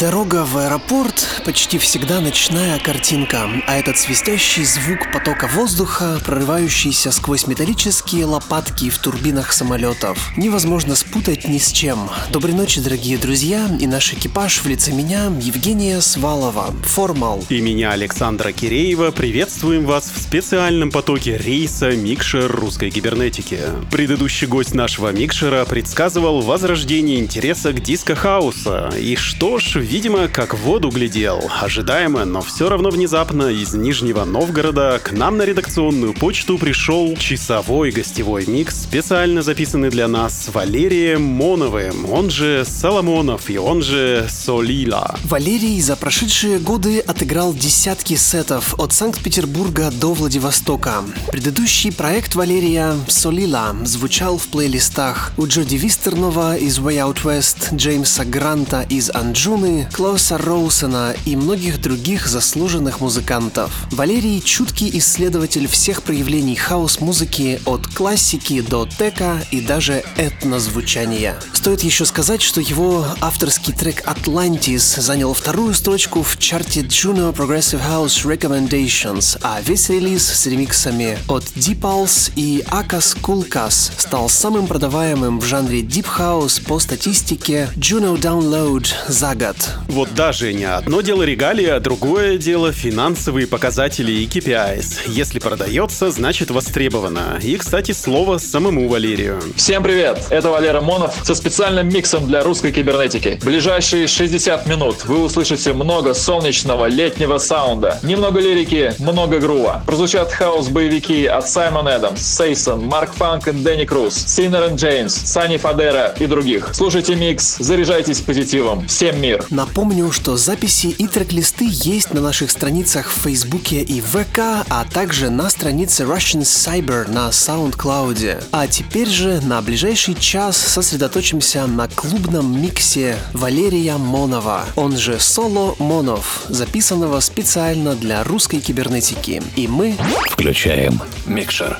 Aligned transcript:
Дорога 0.00 0.46
в 0.46 0.56
аэропорт 0.56 1.42
почти 1.44 1.76
всегда 1.76 2.20
ночная 2.20 2.78
картинка, 2.78 3.46
а 3.66 3.76
этот 3.76 3.98
свистящий 3.98 4.64
звук 4.64 5.12
потока 5.12 5.46
воздуха, 5.48 6.18
прорывающийся 6.24 7.12
сквозь 7.12 7.46
металлические 7.46 8.24
лопатки 8.24 8.88
в 8.88 8.96
турбинах 8.96 9.52
самолетов, 9.52 10.30
невозможно 10.38 10.96
спутать 10.96 11.46
ни 11.46 11.58
с 11.58 11.70
чем. 11.72 12.08
Доброй 12.30 12.54
ночи, 12.54 12.80
дорогие 12.80 13.18
друзья, 13.18 13.68
и 13.78 13.86
наш 13.86 14.14
экипаж 14.14 14.62
в 14.62 14.66
лице 14.66 14.92
меня 14.92 15.30
Евгения 15.38 16.00
Свалова, 16.00 16.74
Формал. 16.84 17.44
И 17.50 17.60
меня 17.60 17.90
Александра 17.90 18.50
Киреева 18.52 19.10
приветствуем 19.10 19.84
вас 19.84 20.10
в 20.10 20.22
специальном 20.22 20.90
потоке 20.90 21.36
рейса 21.36 21.90
Микшер 21.90 22.50
русской 22.50 22.90
кибернетики. 22.90 23.58
Предыдущий 23.90 24.46
гость 24.46 24.74
нашего 24.74 25.12
Микшера 25.12 25.66
предсказывал 25.66 26.40
возрождение 26.40 27.20
интереса 27.20 27.74
к 27.74 27.80
диско-хауса. 27.82 28.90
И 28.96 29.16
что 29.16 29.58
ж, 29.58 29.81
видимо, 29.82 30.28
как 30.28 30.54
в 30.54 30.58
воду 30.58 30.90
глядел. 30.90 31.50
Ожидаемо, 31.60 32.24
но 32.24 32.40
все 32.40 32.68
равно 32.68 32.90
внезапно 32.90 33.48
из 33.48 33.74
Нижнего 33.74 34.24
Новгорода 34.24 35.00
к 35.02 35.12
нам 35.12 35.36
на 35.36 35.42
редакционную 35.42 36.14
почту 36.14 36.56
пришел 36.56 37.16
часовой 37.16 37.90
гостевой 37.90 38.46
микс, 38.46 38.82
специально 38.82 39.42
записанный 39.42 39.90
для 39.90 40.08
нас 40.08 40.48
Валерием 40.52 41.22
Моновым, 41.22 42.10
он 42.10 42.30
же 42.30 42.64
Соломонов 42.64 43.50
и 43.50 43.58
он 43.58 43.82
же 43.82 44.26
Солила. 44.30 45.18
Валерий 45.24 45.80
за 45.80 45.96
прошедшие 45.96 46.58
годы 46.58 47.00
отыграл 47.00 47.52
десятки 47.52 48.14
сетов 48.14 48.74
от 48.78 48.92
Санкт-Петербурга 48.92 49.90
до 49.90 50.14
Владивостока. 50.14 51.04
Предыдущий 51.30 51.92
проект 51.92 52.34
Валерия 52.34 52.94
«Солила» 53.08 53.74
звучал 53.84 54.38
в 54.38 54.46
плейлистах 54.46 55.32
у 55.36 55.46
Джоди 55.46 55.76
Вистернова 55.76 56.56
из 56.56 56.78
Way 56.78 57.14
Out 57.14 57.22
West, 57.24 57.74
Джеймса 57.74 58.24
Гранта 58.24 58.86
из 58.88 59.10
Анджуны, 59.10 59.71
Клауса 59.92 60.38
Роусона 60.38 61.14
и 61.24 61.36
многих 61.36 61.80
других 61.80 62.26
заслуженных 62.26 63.00
музыкантов. 63.00 63.70
Валерий– 63.90 64.40
чуткий 64.44 64.90
исследователь 64.98 65.66
всех 65.68 66.02
проявлений 66.02 66.56
хаос-музыки 66.56 67.60
от 67.64 67.86
классики 67.86 68.60
до 68.60 68.86
тека 68.86 69.38
и 69.50 69.60
даже 69.60 70.02
этнозвучания. 70.16 71.36
Стоит 71.52 71.82
еще 71.82 72.04
сказать, 72.04 72.42
что 72.42 72.60
его 72.60 73.04
авторский 73.20 73.72
трек 73.72 74.02
«Atlantis» 74.06 75.00
занял 75.00 75.34
вторую 75.34 75.74
строчку 75.74 76.22
в 76.22 76.36
чарте 76.38 76.80
Juno 76.80 77.34
Progressive 77.34 77.80
House 77.82 78.24
Recommendations, 78.24 79.38
а 79.42 79.60
весь 79.60 79.88
релиз 79.88 80.26
с 80.26 80.46
ремиксами 80.46 81.18
от 81.28 81.44
Deep 81.56 81.80
Pulse 81.80 82.32
и 82.36 82.64
Akas 82.68 83.16
Kulkas 83.20 83.92
стал 83.96 84.28
самым 84.28 84.66
продаваемым 84.66 85.40
в 85.40 85.44
жанре 85.44 85.80
Deep 85.82 86.06
House 86.18 86.62
по 86.62 86.78
статистике 86.78 87.68
Juno 87.76 88.16
Download 88.16 88.86
за 89.08 89.34
год. 89.34 89.56
Вот 89.88 90.08
да, 90.14 90.32
Женя, 90.32 90.76
одно 90.76 91.00
дело 91.00 91.22
регалия, 91.22 91.76
а 91.76 91.80
другое 91.80 92.38
дело 92.38 92.72
финансовые 92.72 93.46
показатели 93.46 94.10
и 94.12 94.26
KPIs. 94.26 95.02
Если 95.06 95.38
продается, 95.38 96.10
значит 96.10 96.50
востребовано. 96.50 97.38
И, 97.42 97.56
кстати, 97.56 97.92
слово 97.92 98.38
самому 98.38 98.88
Валерию. 98.88 99.40
Всем 99.56 99.82
привет! 99.82 100.18
Это 100.30 100.50
Валера 100.50 100.80
Монов 100.80 101.14
со 101.22 101.34
специальным 101.34 101.88
миксом 101.88 102.26
для 102.26 102.42
русской 102.42 102.72
кибернетики. 102.72 103.38
В 103.40 103.44
ближайшие 103.44 104.06
60 104.06 104.66
минут 104.66 105.04
вы 105.04 105.22
услышите 105.22 105.72
много 105.72 106.14
солнечного 106.14 106.86
летнего 106.86 107.38
саунда, 107.38 107.98
немного 108.02 108.40
лирики, 108.40 108.94
много 108.98 109.38
грува. 109.40 109.82
Прозвучат 109.86 110.32
хаос-боевики 110.32 111.26
от 111.26 111.48
Саймон 111.48 111.88
Эдамс, 111.88 112.20
Сейсон, 112.20 112.86
Марк 112.86 113.12
Фанк 113.14 113.48
и 113.48 113.52
Дэнни 113.52 113.84
Круз, 113.84 114.14
Синер 114.14 114.72
и 114.72 114.76
Джеймс, 114.76 115.14
Сани 115.14 115.56
Фадера 115.56 116.14
и 116.18 116.26
других. 116.26 116.70
Слушайте 116.72 117.14
микс, 117.14 117.56
заряжайтесь 117.58 118.20
позитивом. 118.20 118.86
Всем 118.86 119.20
мир! 119.20 119.41
Напомню, 119.50 120.10
что 120.12 120.36
записи 120.36 120.86
и 120.86 121.06
трек-листы 121.06 121.68
есть 121.70 122.12
на 122.14 122.20
наших 122.20 122.50
страницах 122.50 123.10
в 123.10 123.22
Фейсбуке 123.22 123.82
и 123.82 124.00
ВК, 124.00 124.64
а 124.68 124.84
также 124.92 125.30
на 125.30 125.50
странице 125.50 126.04
Russian 126.04 126.42
Cyber 126.42 127.10
на 127.10 127.28
SoundCloud. 127.28 128.44
А 128.52 128.66
теперь 128.66 129.08
же 129.08 129.40
на 129.40 129.60
ближайший 129.62 130.14
час 130.14 130.56
сосредоточимся 130.56 131.66
на 131.66 131.88
клубном 131.88 132.60
миксе 132.60 133.16
Валерия 133.32 133.96
Монова, 133.96 134.64
он 134.76 134.96
же 134.96 135.18
Соло 135.18 135.74
Монов, 135.78 136.42
записанного 136.48 137.20
специально 137.20 137.94
для 137.94 138.24
русской 138.24 138.60
кибернетики. 138.60 139.42
И 139.56 139.68
мы 139.68 139.96
включаем 140.30 141.00
микшер. 141.26 141.78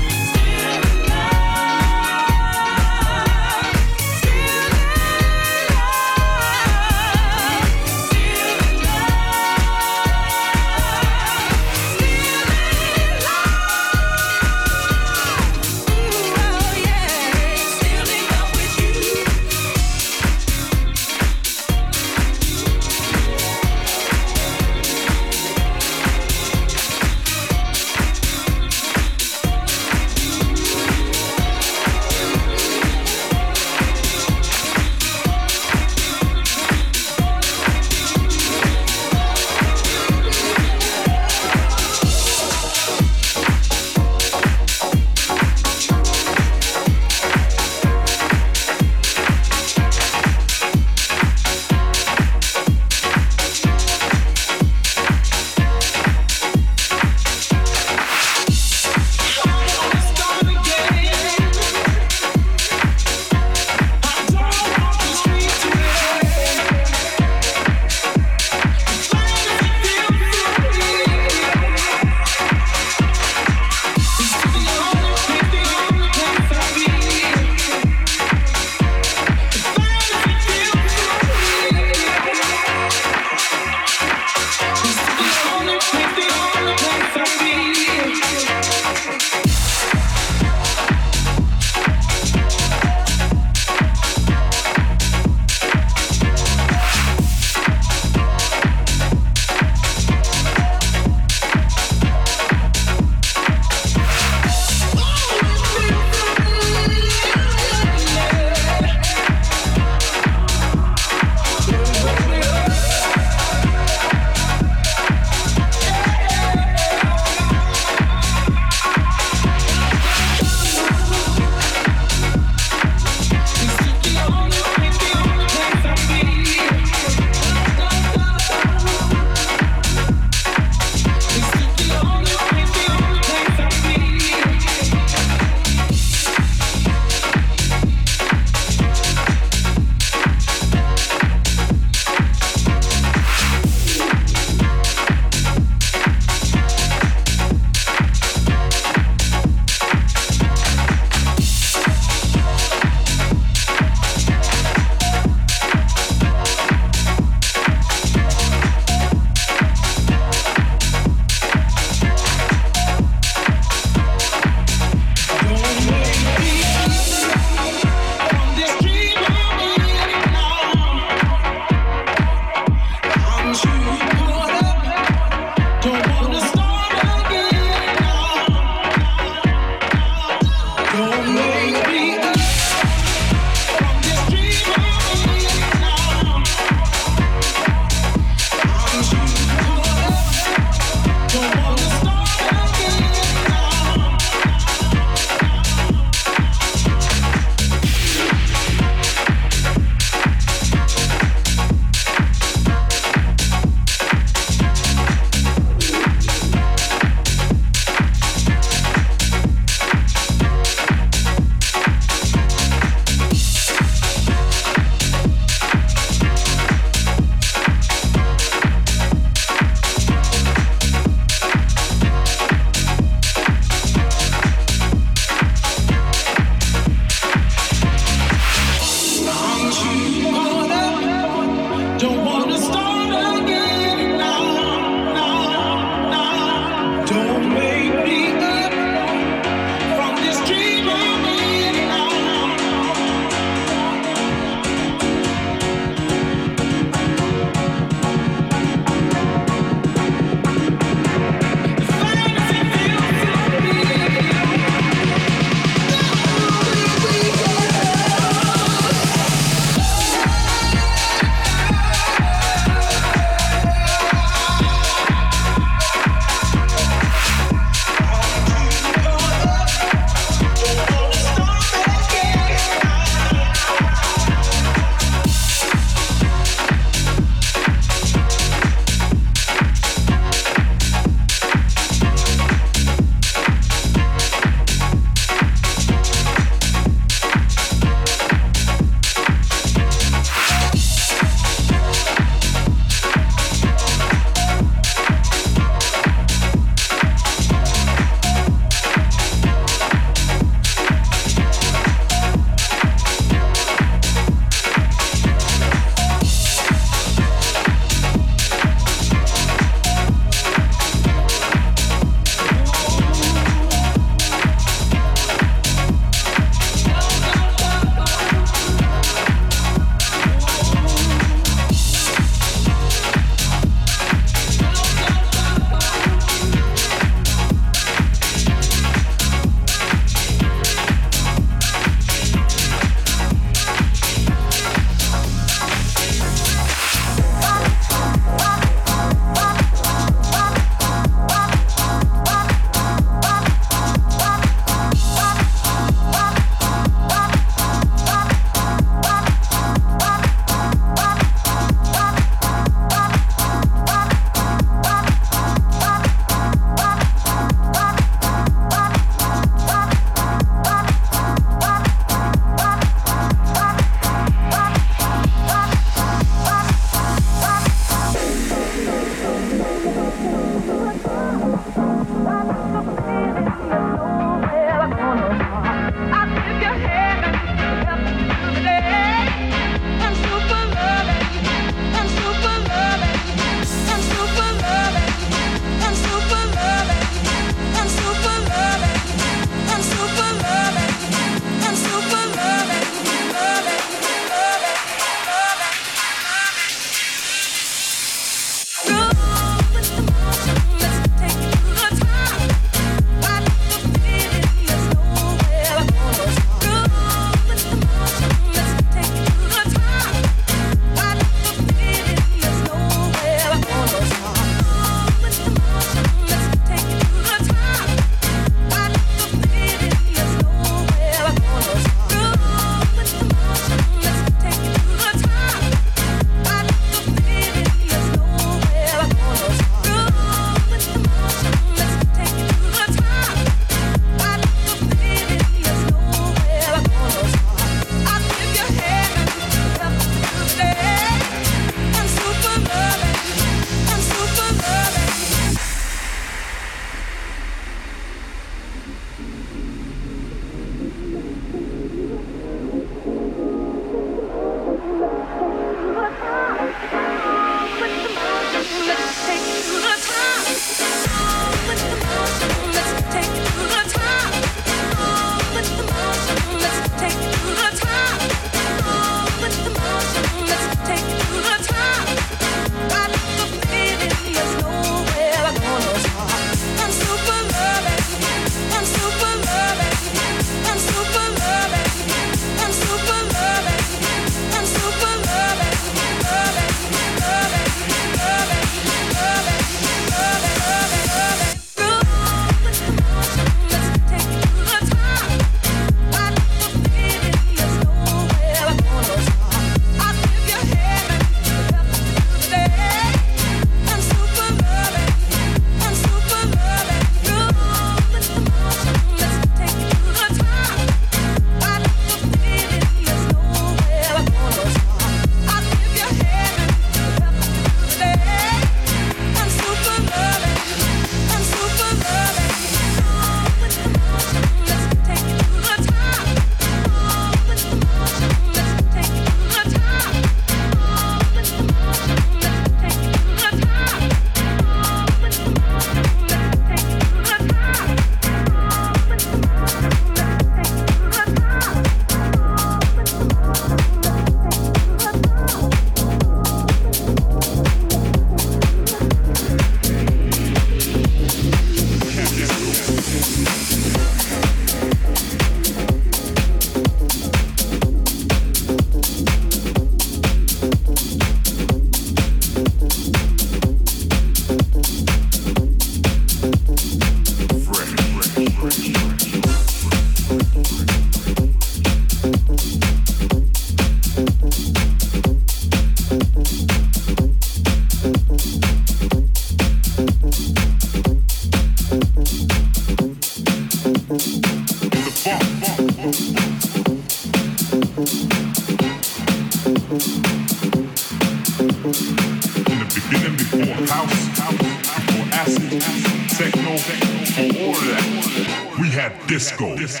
disco. 599.61 599.75
disco. 599.75 600.00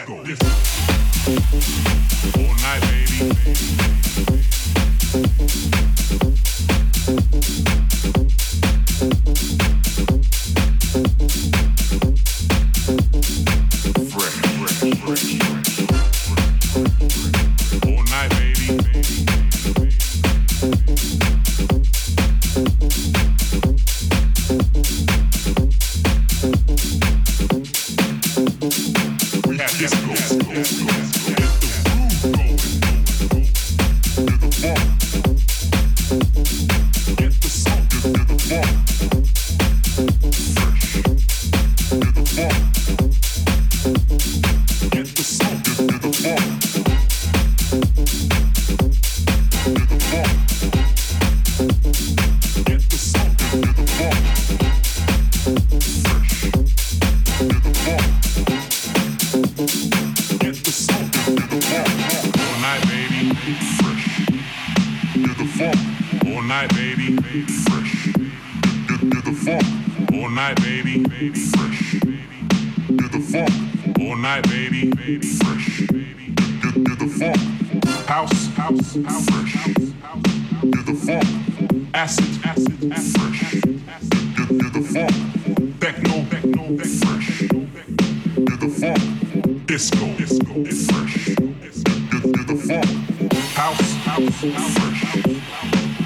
fresh. 86.77 87.47
Do 87.49 88.57
the 88.57 88.69
funk, 88.79 89.67
disco, 89.67 90.05
disco, 90.15 90.53
fresh. 90.87 91.35
Do 91.35 92.43
the 92.45 92.55
funk, 92.67 93.33
house, 93.53 93.91
house, 94.05 94.39
fresh. 94.77 95.01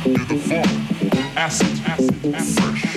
Do 0.05 0.25
the 0.25 0.37
funk, 0.37 1.37
acid, 1.37 1.79
acid, 1.85 2.15
fresh. 2.55 2.94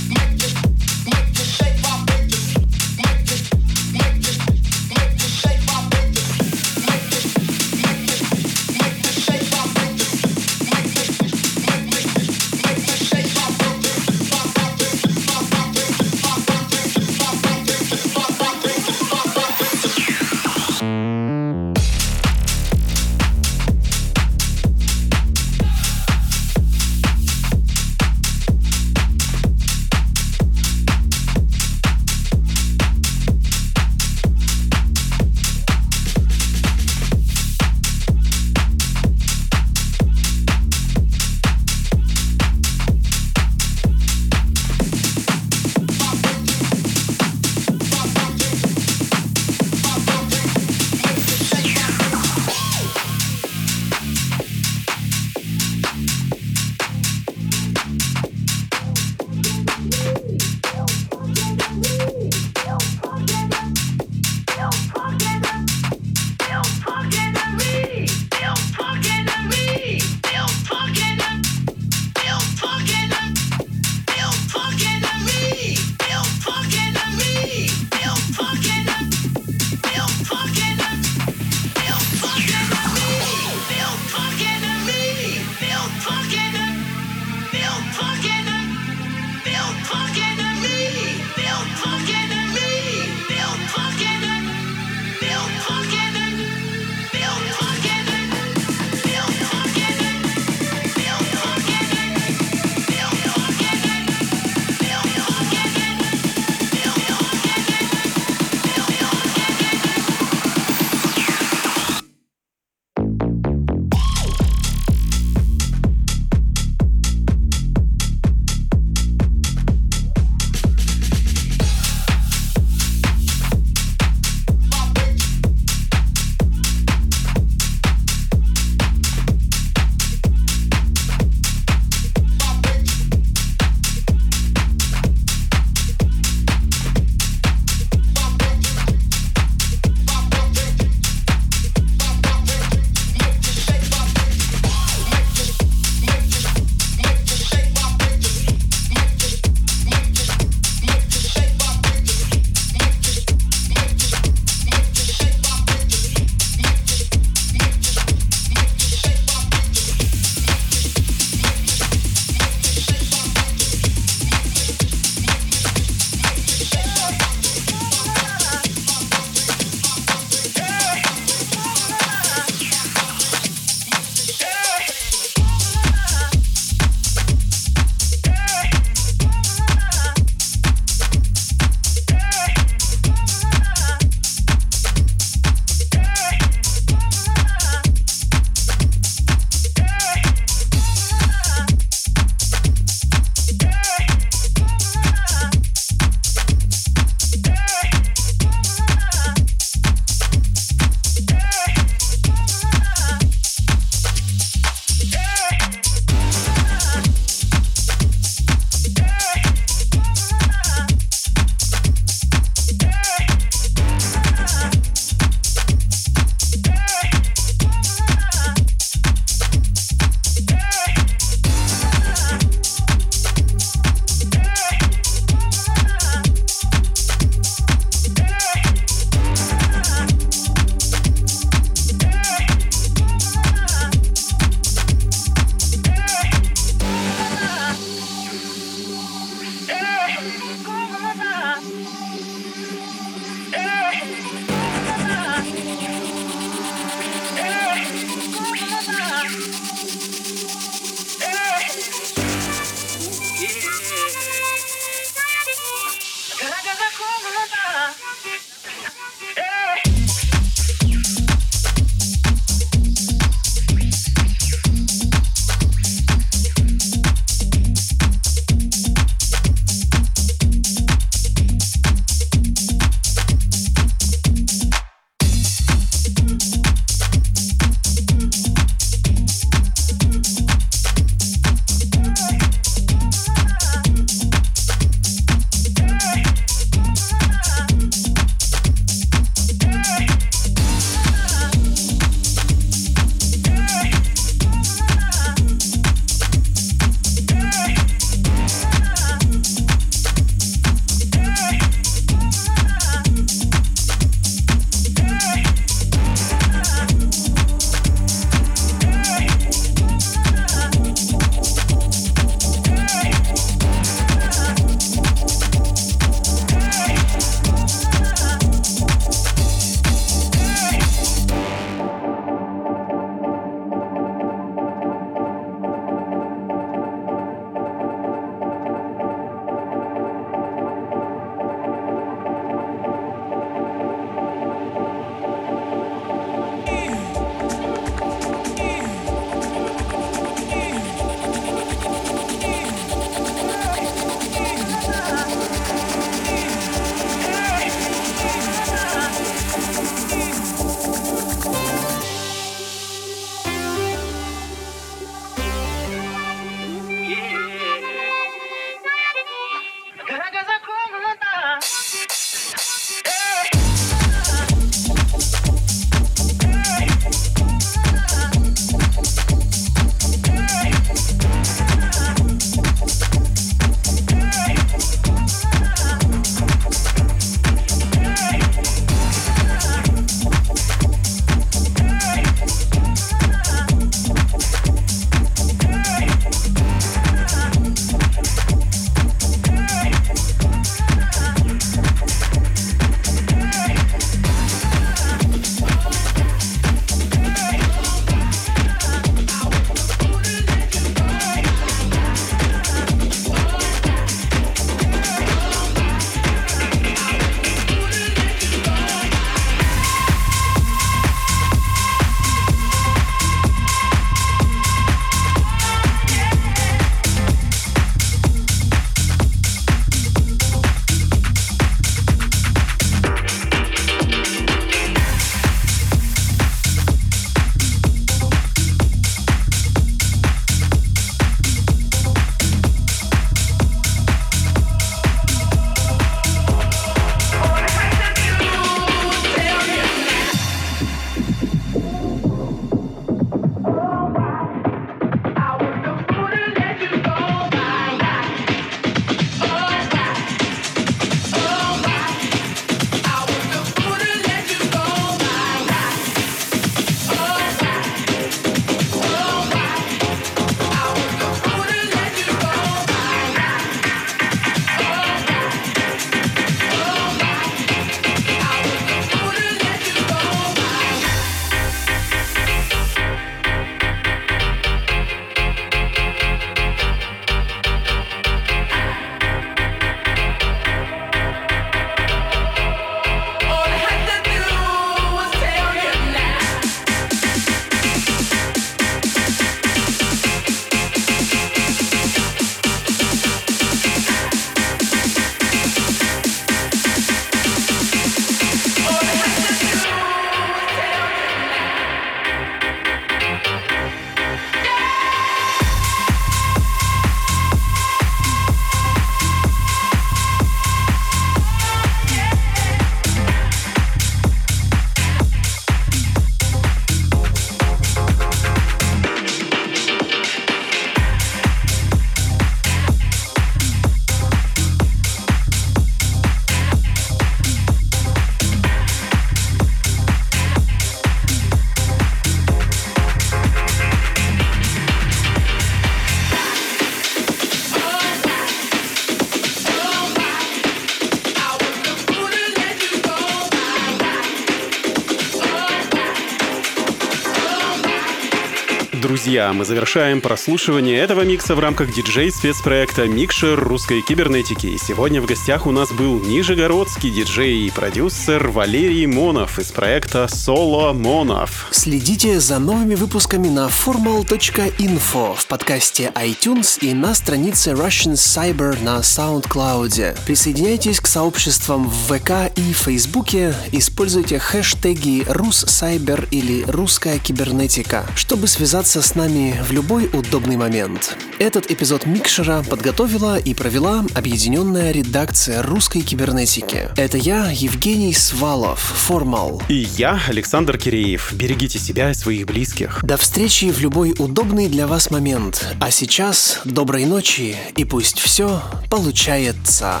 Друзья, 549.42 549.58
мы 549.58 549.64
завершаем 549.64 550.20
прослушивание 550.20 550.96
этого 550.98 551.22
микса 551.22 551.56
в 551.56 551.58
рамках 551.58 551.92
диджей-спецпроекта 551.92 553.08
«Микшер 553.08 553.58
русской 553.58 554.00
кибернетики». 554.00 554.66
И 554.68 554.78
сегодня 554.78 555.20
в 555.20 555.26
гостях 555.26 555.66
у 555.66 555.72
нас 555.72 555.90
был 555.90 556.20
нижегородский 556.20 557.10
диджей 557.10 557.66
и 557.66 557.70
продюсер 557.72 558.46
Валерий 558.50 559.06
Монов 559.06 559.58
из 559.58 559.72
проекта 559.72 560.28
«Соло 560.28 560.92
Монов». 560.92 561.66
Следите 561.72 562.38
за 562.38 562.60
новыми 562.60 562.94
выпусками 562.94 563.48
на 563.48 563.66
formal.info 563.66 565.34
в 565.34 565.46
подкасте 565.48 566.12
iTunes 566.14 566.78
и 566.80 566.94
на 566.94 567.12
странице 567.12 567.72
Russian 567.72 568.12
Cyber 568.12 568.80
на 568.84 568.98
SoundCloud. 568.98 570.24
Присоединяйтесь 570.24 571.00
к 571.00 571.08
сообществам 571.08 571.88
в 571.88 572.16
ВК 572.16 572.52
и 572.54 572.72
Фейсбуке, 572.72 573.56
используйте 573.72 574.38
хэштеги 574.38 575.24
«Руссайбер» 575.26 576.28
или 576.30 576.62
«Русская 576.68 577.18
кибернетика», 577.18 578.06
чтобы 578.14 578.46
связаться 578.46 579.02
с 579.02 579.16
нами 579.16 579.31
в 579.32 579.72
любой 579.72 580.10
удобный 580.12 580.56
момент. 580.56 581.16
Этот 581.38 581.70
эпизод 581.70 582.04
Микшера 582.04 582.62
подготовила 582.62 583.38
и 583.38 583.54
провела 583.54 584.04
объединенная 584.14 584.92
редакция 584.92 585.62
русской 585.62 586.02
кибернетики. 586.02 586.90
Это 586.96 587.16
я, 587.16 587.50
Евгений 587.50 588.12
Свалов, 588.12 588.78
Формал. 588.80 589.62
И 589.68 589.88
я, 589.96 590.20
Александр 590.28 590.76
Киреев. 590.76 591.32
Берегите 591.32 591.78
себя 591.78 592.10
и 592.10 592.14
своих 592.14 592.46
близких. 592.46 593.00
До 593.02 593.16
встречи 593.16 593.70
в 593.70 593.80
любой 593.80 594.14
удобный 594.18 594.68
для 594.68 594.86
вас 594.86 595.10
момент. 595.10 595.74
А 595.80 595.90
сейчас 595.90 596.60
доброй 596.64 597.06
ночи 597.06 597.56
и 597.76 597.84
пусть 597.84 598.18
все 598.18 598.60
получается. 598.90 600.00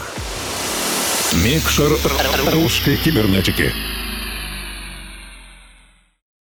Микшер 1.32 1.92
русской 2.52 2.96
кибернетики. 2.96 3.72